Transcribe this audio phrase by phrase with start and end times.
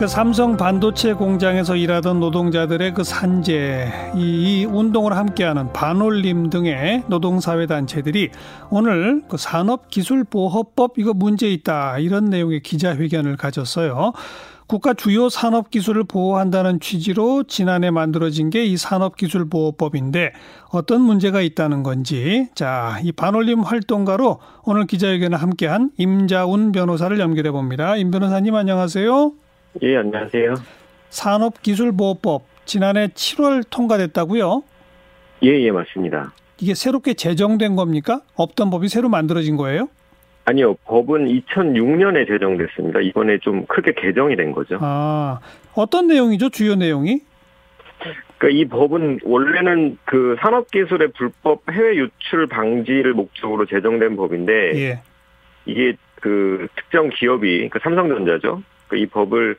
[0.00, 4.20] 그 삼성 반도체 공장에서 일하던 노동자들의 그 산재, 이,
[4.62, 8.30] 이 운동을 함께하는 반올림 등의 노동사회 단체들이
[8.70, 14.14] 오늘 그 산업기술보호법 이거 문제 있다 이런 내용의 기자회견을 가졌어요.
[14.66, 20.32] 국가 주요 산업 기술을 보호한다는 취지로 지난해 만들어진 게 이 산업기술보호법인데
[20.70, 27.96] 어떤 문제가 있다는 건지 자, 이 반올림 활동가로 오늘 기자회견을 함께한 임자운 변호사를 연결해 봅니다.
[27.96, 29.32] 임 변호사님 안녕하세요.
[29.82, 30.54] 예, 안녕하세요.
[31.10, 34.62] 산업기술보호법 지난해 7월 통과됐다고요?
[35.44, 36.32] 예, 예, 맞습니다.
[36.58, 38.20] 이게 새롭게 제정된 겁니까?
[38.34, 39.88] 없던 법이 새로 만들어진 거예요?
[40.44, 43.00] 아니요, 법은 2006년에 제정됐습니다.
[43.00, 44.78] 이번에 좀 크게 개정이 된 거죠.
[44.80, 45.38] 아,
[45.74, 46.50] 어떤 내용이죠?
[46.50, 47.20] 주요 내용이?
[48.38, 55.02] 그러니까 이 법은 원래는 그 산업기술의 불법 해외 유출 방지를 목적으로 제정된 법인데 예.
[55.66, 58.62] 이게 그 특정 기업이 그 삼성전자죠.
[58.90, 59.56] 그이 법을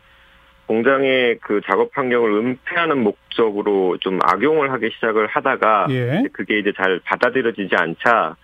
[0.67, 6.23] 공장의 그 작업 환경을 은폐하는 목적으로 좀 악용을 하기 시작을 하다가 예.
[6.31, 8.35] 그게 이제 잘 받아들여지지 않자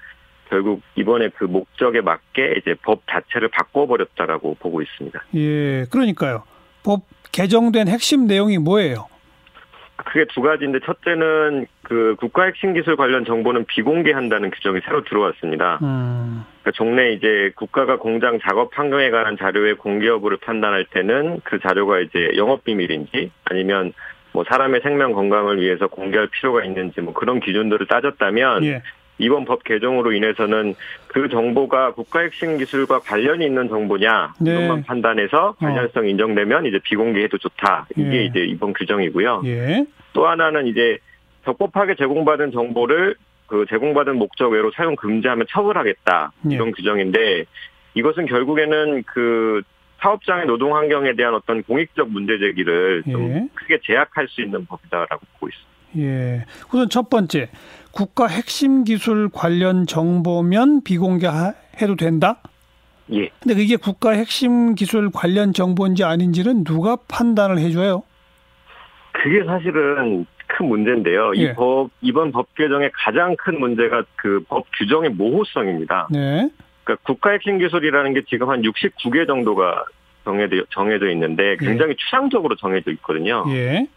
[0.50, 5.23] 결국 이번에 그 목적에 맞게 이제 법 자체를 바꿔버렸다라고 보고 있습니다.
[5.36, 6.44] 예, 그러니까요.
[6.84, 9.08] 법 개정된 핵심 내용이 뭐예요?
[9.98, 15.80] 크게 두 가지인데 첫째는 그 국가 핵심 기술 관련 정보는 비공개한다는 규정이 새로 들어왔습니다.
[15.81, 21.59] 음, 그러니까 종래 이제 국가가 공장 작업 환경에 관한 자료의 공개 여부를 판단할 때는 그
[21.59, 23.94] 자료가 이제 영업 비밀인지 아니면
[24.34, 28.84] 뭐 사람의 생명 건강을 위해서 공개할 필요가 있는지 뭐 그런 기준들을 따졌다면 예.
[29.20, 30.76] 이번 법 개정으로 인해서는
[31.08, 34.52] 그 정보가 국가 핵심 기술과 관련이 있는 정보냐 네.
[34.52, 38.26] 이것만 판단해서 관련성 인정되면 이제 비공개해도 좋다 이게 예.
[38.26, 39.42] 이제 이번 규정이고요.
[39.46, 39.86] 예.
[40.14, 41.00] 또 하나는 이제
[41.46, 43.16] 적법하게 제공받은 정보를
[43.48, 46.56] 그 제공받은 목적 외로 사용 금지하면 처벌하겠다 예.
[46.56, 47.46] 이런 규정인데
[47.96, 49.64] 이것은 결국에는 그
[50.00, 53.48] 사업장의 노동 환경에 대한 어떤 공익적 문제 제기를 좀 예.
[53.56, 55.68] 크게 제약할 수 있는 법이다라고 보고 있습니다.
[55.98, 56.46] 예.
[56.68, 57.50] 우선 첫 번째,
[57.98, 62.44] 국가 핵심 기술 관련 정보면 비공개해도 된다?
[63.12, 63.30] 예.
[63.40, 68.03] 근데 그게 국가 핵심 기술 관련 정보인지 아닌지는 누가 판단을 해줘요?
[69.13, 71.31] 그게 사실은 큰 문제인데요.
[71.38, 71.41] 예.
[71.41, 76.09] 이 법, 이번 법 개정의 가장 큰 문제가 그 법 규정의 모호성입니다.
[76.12, 76.52] 네.
[76.84, 79.85] 그러니까 국가 핵심 기술이라는 게 지금 한 69개 정도가
[80.24, 83.44] 정해져, 정해져 있는데 굉장히 추상적으로 정해져 있거든요.
[83.50, 83.88] 예.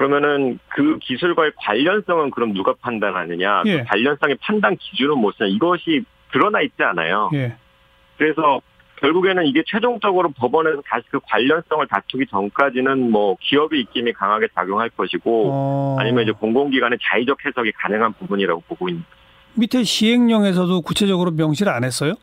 [0.00, 3.64] 그러면은 그 기술과의 관련성은 그럼 누가 판단하느냐?
[3.66, 3.78] 예.
[3.80, 5.50] 그 관련성의 판단 기준은 무엇이냐?
[5.50, 7.28] 이것이 드러나 있지 않아요.
[7.34, 7.54] 예.
[8.16, 8.62] 그래서
[9.00, 15.50] 결국에는 이게 최종적으로 법원에서 다시 그 관련성을 다투기 전까지는 뭐 기업의 입김이 강하게 작용할 것이고
[15.52, 19.04] 어, 아니면 이제 공공기관의 자의적 해석이 가능한 부분이라고 보고 있는.
[19.54, 22.14] 밑에 시행령에서도 구체적으로 명시를 안 했어요?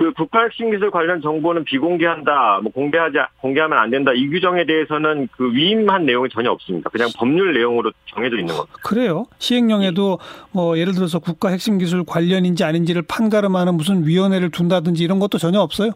[0.00, 5.28] 그 국가 핵심 기술 관련 정보는 비공개한다, 뭐 공개하지 공개하면 안 된다 이 규정에 대해서는
[5.36, 6.88] 그 위임한 내용이 전혀 없습니다.
[6.88, 8.78] 그냥 법률 내용으로 정해져 있는 겁니다.
[8.82, 9.26] 그래요.
[9.38, 10.18] 시행령에도
[10.52, 15.60] 뭐 예를 들어서 국가 핵심 기술 관련인지 아닌지를 판가름하는 무슨 위원회를 둔다든지 이런 것도 전혀
[15.60, 15.90] 없어요?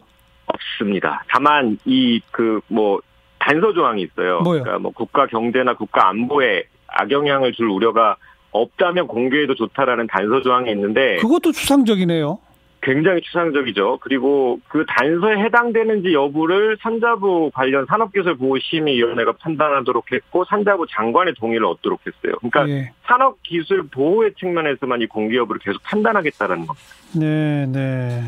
[0.45, 1.23] 없습니다.
[1.27, 2.99] 다만 이 그 뭐
[3.39, 4.41] 단서 조항이 있어요.
[4.41, 4.61] 뭐요?
[4.61, 8.17] 그러니까 뭐 국가 경제나 국가 안보에 악영향을 줄 우려가
[8.51, 12.37] 없다면 공개해도 좋다라는 단서 조항이 있는데 그것도 추상적이네요.
[12.85, 13.97] 굉장히 추상적이죠.
[14.01, 22.35] 그리고 그 단서에 해당되는지 여부를 산자부 관련 산업기술보호심의위원회가 판단하도록 했고 산자부 장관의 동의를 얻도록 했어요.
[22.37, 22.91] 그러니까 예.
[23.05, 26.87] 산업기술 보호의 측면에서만 이 공개 여부를 계속 판단하겠다라는 겁니다.
[27.19, 28.21] 네, 네.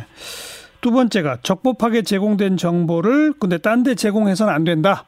[0.82, 5.06] 두 번째가 적법하게 제공된 정보를 근데 딴 데 제공해서는 안 된다.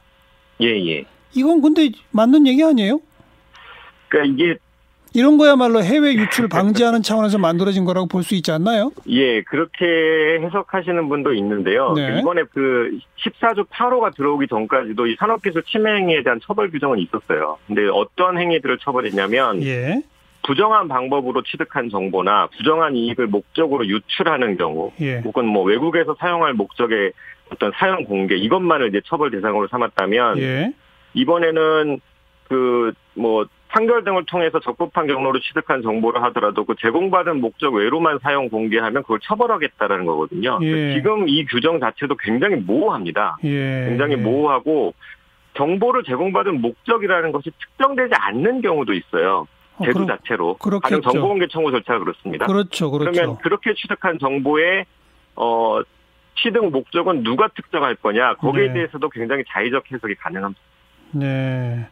[0.62, 1.04] 예, 예.
[1.34, 3.00] 이건 근데 맞는 얘기 아니에요?
[4.08, 4.58] 그러니까 이게
[5.12, 8.92] 이런 거야말로 해외 유출 방지하는 차원에서 만들어진 거라고 볼 수 있지 않나요?
[9.08, 11.94] 예, 그렇게 해석하시는 분도 있는데요.
[11.94, 12.20] 네.
[12.20, 17.58] 이번에 그 14조 8호가 들어오기 전까지도 이 산업기술 침해 행위에 대한 처벌 규정은 있었어요.
[17.66, 20.02] 근데 어떤 행위들을 처벌했냐면 예,
[20.44, 27.12] 부정한 방법으로 취득한 정보나 부정한 이익을 목적으로 유출하는 경우 예, 혹은 뭐 외국에서 사용할 목적의
[27.50, 30.72] 어떤 사용 공개 이것만을 이제 처벌 대상으로 삼았다면 예,
[31.14, 32.00] 이번에는
[32.48, 39.02] 그뭐 판결 등을 통해서 적법한 경로로 취득한 정보를 하더라도 그 제공받은 목적 외로만 사용 공개하면
[39.02, 40.58] 그걸 처벌하겠다라는 거거든요.
[40.62, 40.94] 예.
[40.94, 43.36] 지금 이 규정 자체도 굉장히 모호합니다.
[43.44, 43.86] 예.
[43.88, 44.94] 굉장히 모호하고
[45.56, 49.46] 정보를 제공받은 목적이라는 것이 특정되지 않는 경우도 있어요.
[49.76, 50.54] 어, 제도 그렇- 자체로.
[50.58, 50.80] 그렇겠죠.
[50.80, 52.46] 가령 정보공개 청구 절차가 그렇습니다.
[52.46, 53.12] 그렇죠, 그렇죠.
[53.12, 54.84] 그러면 그렇게 취득한 정보의
[55.36, 55.80] 어
[56.36, 58.72] 취득 목적은 누가 특정할 거냐 거기에 네.
[58.74, 60.60] 대해서도 굉장히 자의적 해석이 가능합니다.
[61.12, 61.86] 네.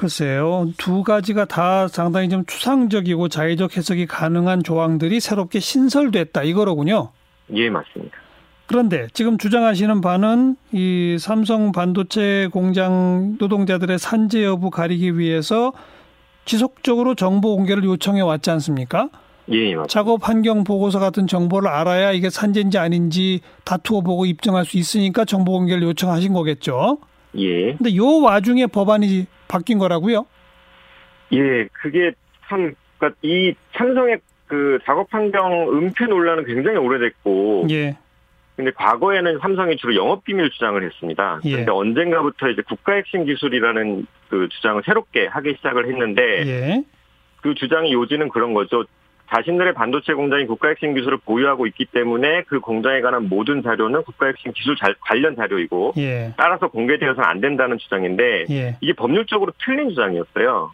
[0.00, 0.72] 글쎄요.
[0.78, 7.10] 두 가지가 다 상당히 좀 추상적이고 자의적 해석이 가능한 조항들이 새롭게 신설됐다 이거로군요.
[7.52, 8.16] 예 맞습니다.
[8.64, 15.74] 그런데 지금 주장하시는 바는 이 삼성 반도체 공장 노동자들의 산재 여부 가리기 위해서
[16.46, 19.10] 지속적으로 정보 공개를 요청해 왔지 않습니까?
[19.50, 19.86] 예, 맞습니다.
[19.88, 25.52] 작업 환경 보고서 같은 정보를 알아야 이게 산재인지 아닌지 다투어 보고 입증할 수 있으니까 정보
[25.52, 26.96] 공개를 요청하신 거겠죠.
[27.36, 27.74] 예.
[27.74, 30.26] 근데 요 와중에 법안이 바뀐 거라고요?
[31.32, 32.12] 예, 그게
[32.48, 37.96] 참, 그니까 이 삼성의 그 작업 환경 은폐 논란은 굉장히 오래됐고, 예.
[38.56, 41.40] 근데 과거에는 삼성이 주로 영업 비밀 주장을 했습니다.
[41.44, 41.56] 예.
[41.56, 46.84] 근데 언젠가부터 이제 국가 핵심 기술이라는 그 주장을 새롭게 하기 시작을 했는데, 예.
[47.40, 48.84] 그 주장이 요지는 그런 거죠.
[49.34, 54.26] 자신들의 반도체 공장이 국가 핵심 기술을 보유하고 있기 때문에 그 공장에 관한 모든 자료는 국가
[54.26, 56.32] 핵심 기술 자- 관련 자료이고, 예.
[56.36, 58.76] 따라서 공개되어서는 안 된다는 주장인데, 예.
[58.80, 60.72] 이게 법률적으로 틀린 주장이었어요.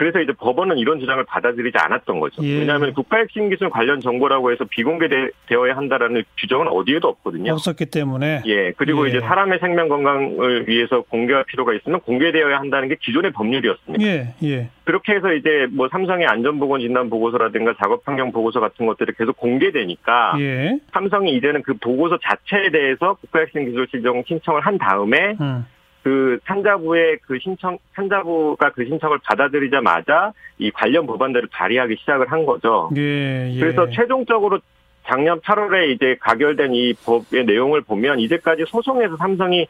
[0.00, 2.42] 그래서 이제 법원은 이런 주장을 받아들이지 않았던 거죠.
[2.42, 2.60] 예.
[2.60, 7.52] 왜냐하면 국가 핵심 기술 관련 정보라고 해서 비공개되어야 한다라는 규정은 어디에도 없거든요.
[7.52, 8.40] 없었기 때문에.
[8.46, 9.10] 예, 그리고 예.
[9.10, 14.02] 이제 사람의 생명 건강을 위해서 공개할 필요가 있으면 공개되어야 한다는 게 기존의 법률이었습니다.
[14.02, 14.34] 예.
[14.42, 14.70] 예.
[14.84, 20.36] 그렇게 해서 이제 뭐 삼성의 안전보건 진단 보고서라든가 작업 환경 보고서 같은 것들이 계속 공개되니까
[20.40, 20.78] 예.
[20.94, 25.66] 삼성이 이제는 그 보고서 자체에 대해서 국가 핵심 기술 지정 신청을 한 다음에 음.
[26.02, 32.90] 그 산자부의 그 신청 산자부가 그 신청을 받아들이자마자 이 관련 법안들을 발의하기 시작을 한 거죠.
[32.96, 33.52] 예.
[33.52, 33.60] 예.
[33.60, 34.60] 그래서 최종적으로
[35.04, 39.66] 작년 8월에 이제 가결된 이 법의 내용을 보면 이제까지 소송에서 삼성이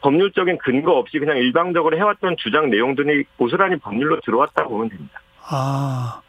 [0.00, 5.20] 법률적인 근거 없이 그냥 일방적으로 해왔던 주장 내용들이 고스란히 법률로 들어왔다고 보면 됩니다.
[5.48, 6.20] 아,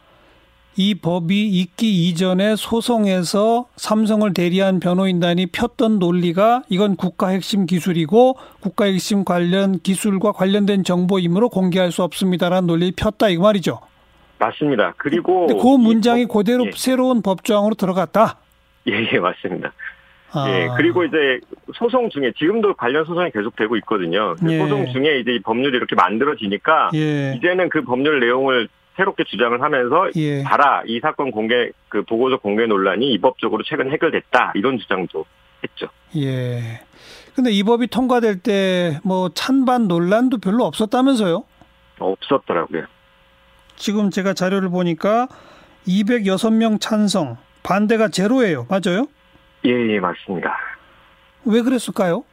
[0.76, 8.86] 이 법이 있기 이전에 소송에서 삼성을 대리한 변호인단이 폈던 논리가 이건 국가 핵심 기술이고 국가
[8.86, 13.80] 핵심 관련 기술과 관련된 정보이므로 공개할 수 없습니다라는 논리를 폈다 이거 말이죠.
[14.40, 14.94] 맞습니다.
[14.98, 18.40] 그리고 그이 문장이 법- 그대로 예, 새로운 법조항으로 들어갔다.
[18.88, 19.72] 예, 예, 맞습니다.
[20.32, 21.40] 아, 예, 그리고 이제
[21.76, 24.36] 소송 중에 지금도 관련 소송이 계속되고 있거든요.
[24.50, 24.58] 예.
[24.58, 30.10] 소송 중에 이제 이 법률이 이렇게 만들어지니까 예, 이제는 그 법률 내용을 새롭게 주장을 하면서
[30.16, 30.44] 예.
[30.44, 35.26] 봐라 이 사건 공개 그 보고서 공개 논란이 입법적으로 최근 해결됐다 이런 주장도
[35.64, 35.88] 했죠.
[36.16, 36.82] 예.
[37.36, 41.44] 근데 이 법이 통과될 때 뭐 찬반 논란도 별로 없었다면서요?
[42.00, 42.86] 없었더라고요.
[43.76, 45.28] 지금 제가 자료를 보니까
[45.88, 48.68] 206명 찬성, 반대가 제로예요.
[48.70, 49.08] 맞아요?
[49.66, 50.56] 예, 예, 맞습니다.
[51.46, 52.24] 왜 그랬을까요?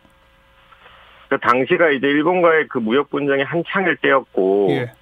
[1.29, 4.93] 그 당시가 이제 일본과의 그 무역 분쟁이 한창일 때였고, 예.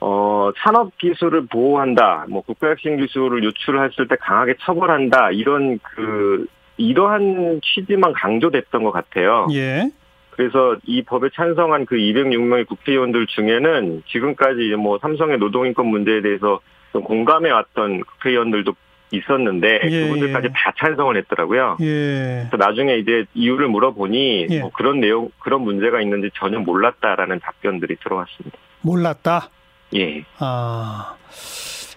[0.00, 6.46] 어, 산업 기술을 보호한다, 뭐 국가 핵심 기술을 유출했을 때 강하게 처벌한다, 이런 그,
[6.78, 9.46] 이러한 취지만 강조됐던 것 같아요.
[9.52, 9.90] 예.
[10.30, 16.60] 그래서 이 법에 찬성한 그 206명의 국회의원들 중에는 지금까지 이제 뭐 삼성의 노동인권 문제에 대해서
[16.92, 18.72] 좀 공감해 왔던 국회의원들도
[19.12, 20.52] 있었는데 예, 그분들까지 예.
[20.54, 21.76] 다 찬성을 했더라고요.
[21.80, 22.46] 예.
[22.48, 24.60] 그래서 나중에 이제 이유를 물어보니 예.
[24.60, 28.56] 뭐 그런 내용 그런 문제가 있는지 전혀 몰랐다라는 답변들이 들어왔습니다.
[28.82, 29.50] 몰랐다.
[29.94, 30.24] 예.
[30.38, 31.16] 아.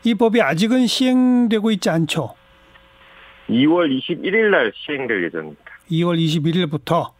[0.03, 2.33] 이 법이 아직은 시행되고 있지 않죠.
[3.49, 5.63] 2월 21일 날 시행될 예정입니다.
[5.91, 7.11] 2월 21일부터.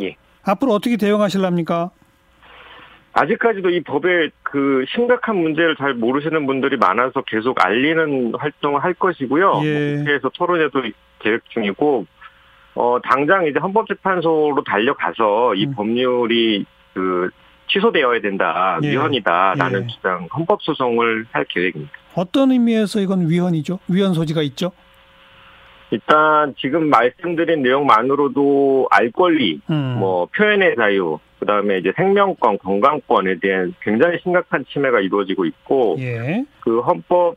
[0.00, 0.16] 예.
[0.44, 1.90] 앞으로 어떻게 대응하실랍니까?
[3.14, 9.60] 아직까지도 이 법의 그 심각한 문제를 잘 모르시는 분들이 많아서 계속 알리는 활동을 할 것이고요.
[9.64, 9.94] 예.
[9.94, 10.82] 뭐 국회에서 토론회도
[11.18, 12.06] 계획 중이고,
[12.74, 15.74] 어, 당장 이제 헌법재판소로 달려가서 이 음.
[15.74, 16.64] 법률이
[16.94, 17.30] 그
[17.72, 18.90] 취소되어야 된다, 예.
[18.90, 19.86] 위헌이다라는 예.
[19.88, 21.92] 주장, 헌법 소송을 할 계획입니다.
[22.14, 23.78] 어떤 의미에서 이건 위헌이죠?
[23.88, 24.72] 위헌 소지가 있죠?
[25.90, 29.96] 일단 지금 말씀드린 내용만으로도 알 권리, 음.
[29.98, 36.44] 뭐 표현의 자유, 그 다음에 이제 생명권, 건강권에 대한 굉장히 심각한 침해가 이루어지고 있고, 예.
[36.60, 37.36] 그 헌법,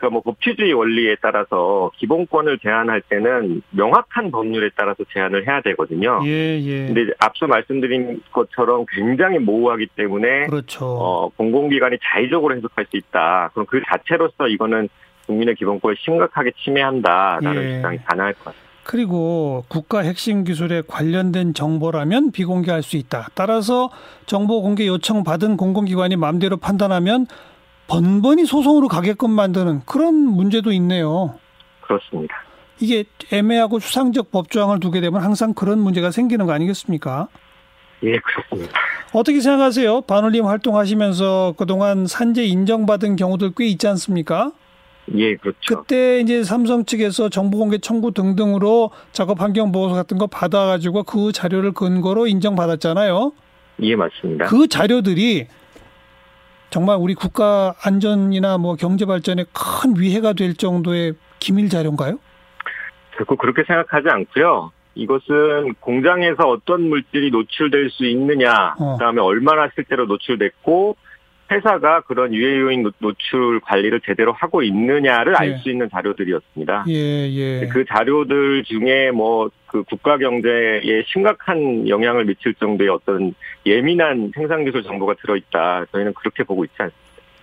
[0.00, 6.20] 그러니까 뭐 법치주의 원리에 따라서 기본권을 제한할 때는 명확한 법률에 따라서 제한을 해야 되거든요.
[6.24, 6.86] 예, 예.
[6.86, 10.86] 근데 앞서 말씀드린 것처럼 굉장히 모호하기 때문에 그렇죠.
[10.86, 13.50] 어, 공공기관이 자의적으로 해석할 수 있다.
[13.52, 14.88] 그럼 그 자체로서 이거는
[15.26, 17.76] 국민의 기본권을 심각하게 침해한다라는 예.
[17.76, 18.70] 주장이 가능할 것 같습니다.
[18.82, 23.28] 그리고 국가 핵심 기술에 관련된 정보라면 비공개할 수 있다.
[23.34, 23.90] 따라서
[24.26, 27.26] 정보 공개 요청 받은 공공기관이 마음대로 판단하면
[27.90, 31.34] 번번이 소송으로 가게끔 만드는 그런 문제도 있네요.
[31.80, 32.34] 그렇습니다.
[32.78, 37.26] 이게 애매하고 추상적 법조항을 두게 되면 항상 그런 문제가 생기는 거 아니겠습니까?
[38.04, 38.78] 예, 그렇습니다.
[39.12, 40.02] 어떻게 생각하세요?
[40.02, 44.52] 반올림 활동하시면서 그동안 산재 인정받은 경우들 꽤 있지 않습니까?
[45.16, 45.58] 예, 그렇죠.
[45.82, 51.32] 그때 이제 삼성 측에서 정보 공개 청구 등등으로 작업 환경 보고서 같은 거 받아가지고 그
[51.32, 53.32] 자료를 근거로 인정받았잖아요.
[53.82, 54.44] 예, 맞습니다.
[54.46, 55.48] 그 자료들이
[56.70, 62.18] 정말 우리 국가 안전이나 뭐 경제 발전에 큰 위해가 될 정도의 기밀 자료인가요?
[63.16, 64.70] 결코 그렇게 생각하지 않고요.
[64.94, 68.96] 이것은 공장에서 어떤 물질이 노출될 수 있느냐, 어.
[68.98, 70.96] 그다음에 얼마나 실제로 노출됐고
[71.50, 75.36] 회사가 그런 유해 요인 노- 노출 관리를 제대로 하고 있느냐를 예.
[75.52, 76.84] 알수 있는 자료들이었습니다.
[76.88, 76.94] 예,
[77.62, 77.66] 예.
[77.72, 83.32] 그 자료들 중에 뭐 그 국가 경제에 심각한 영향을 미칠 정도의 어떤
[83.64, 85.84] 예민한 생산 기술 정보가 들어 있다.
[85.92, 87.00] 저희는 그렇게 보고 있지 않습니다.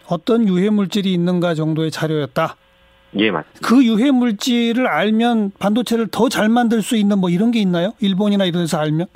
[0.10, 2.58] 어떤 유해 물질이 있는가 정도의 자료였다.
[3.20, 3.66] 예, 맞습니다.
[3.66, 7.94] 그 유해 물질을 알면 반도체를 더 잘 만들 수 있는 뭐 이런 게 있나요?
[8.02, 9.08] 일본이나 이런 데서 알면?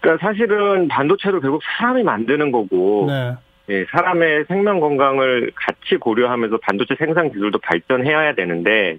[0.00, 3.34] 그러니까 사실은 반도체도 결국 사람이 만드는 거고 네.
[3.72, 8.98] 예, 사람의 생명 건강을 같이 고려하면서 반도체 생산 기술도 발전해야 되는데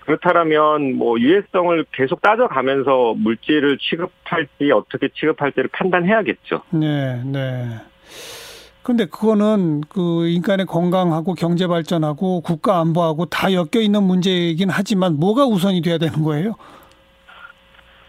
[0.00, 6.62] 그렇다면 뭐 유해성을 계속 따져가면서 물질을 취급할지 어떻게 취급할지를 판단해야겠죠.
[6.70, 7.68] 네, 네.
[8.82, 15.46] 근데 그거는 그 인간의 건강하고 경제 발전하고 국가 안보하고 다 엮여 있는 문제이긴 하지만 뭐가
[15.46, 16.56] 우선이 돼야 되는 거예요?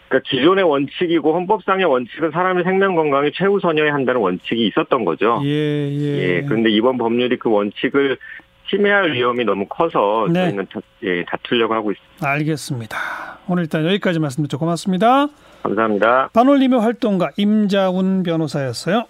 [0.07, 5.41] 그러니까 기존의 원칙이고 헌법상의 원칙은 사람의 생명 건강이 최우선이어야 한다는 원칙이 있었던 거죠.
[5.43, 6.17] 예, 예.
[6.17, 8.17] 예, 그런데 이번 법률이 그 원칙을
[8.69, 10.45] 침해할 위험이 너무 커서 네.
[10.45, 12.27] 저희는 다, 예, 다투려고 하고 있습니다.
[12.27, 12.97] 알겠습니다.
[13.47, 14.57] 오늘 일단 여기까지 말씀 듣죠.
[14.57, 15.27] 고맙습니다.
[15.63, 16.29] 감사합니다.
[16.33, 19.05] 반올림의 활동가 임자운 변호사였어요.